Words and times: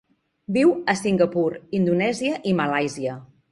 Viu 0.55 0.71
a 0.93 0.95
Singapur, 1.01 1.45
Indonèsia 1.81 2.43
i 2.53 2.57
Malàisia. 2.63 3.23